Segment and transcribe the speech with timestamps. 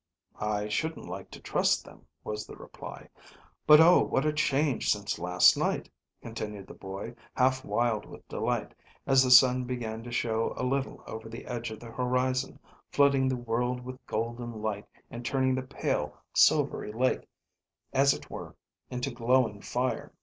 [0.39, 3.07] "I shouldn't like to trust them," was the reply.
[3.67, 5.91] "But oh, what a change since last night,"
[6.23, 8.73] continued the boy, half wild with delight,
[9.05, 12.57] as the sun began to show a little over the edge of the horizon,
[12.91, 17.29] flooding the world with golden light and turning the pale, silvery lake
[17.93, 18.55] as it were
[18.89, 20.11] into glowing fire.